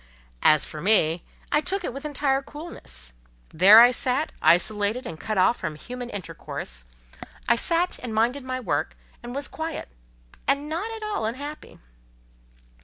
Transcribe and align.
As 0.41 0.65
for 0.65 0.81
me, 0.81 1.21
I 1.51 1.61
took 1.61 1.83
it 1.83 1.93
with 1.93 2.05
entire 2.05 2.41
coolness. 2.41 3.13
There 3.49 3.79
I 3.79 3.91
sat, 3.91 4.33
isolated 4.41 5.05
and 5.05 5.19
cut 5.19 5.37
off 5.37 5.57
from 5.57 5.75
human 5.75 6.09
intercourse; 6.09 6.85
I 7.47 7.55
sat 7.55 7.99
and 7.99 8.11
minded 8.11 8.43
my 8.43 8.59
work, 8.59 8.97
and 9.21 9.35
was 9.35 9.47
quiet, 9.47 9.89
and 10.47 10.67
not 10.67 10.91
at 10.93 11.03
all 11.03 11.27
unhappy. 11.27 11.77